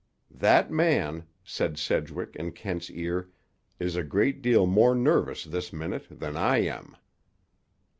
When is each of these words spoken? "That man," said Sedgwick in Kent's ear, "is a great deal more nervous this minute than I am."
"That 0.33 0.71
man," 0.71 1.27
said 1.43 1.77
Sedgwick 1.77 2.35
in 2.35 2.53
Kent's 2.53 2.89
ear, 2.89 3.29
"is 3.77 3.95
a 3.95 4.01
great 4.01 4.41
deal 4.41 4.65
more 4.65 4.95
nervous 4.95 5.43
this 5.43 5.71
minute 5.71 6.07
than 6.09 6.35
I 6.35 6.57
am." 6.65 6.97